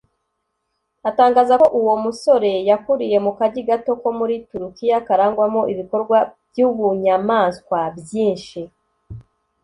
Atangaza 1.09 1.53
ko 1.61 1.67
uwo 1.79 1.93
musore 2.03 2.51
yakuriye 2.69 3.17
mu 3.25 3.31
kagi 3.37 3.61
gato 3.69 3.91
ko 4.01 4.07
muri 4.19 4.35
Turikiya 4.49 4.97
karangwamo 5.07 5.61
ibikorwa 5.73 6.17
by’ubunyamaswa 6.51 7.79
byinshi 7.97 8.61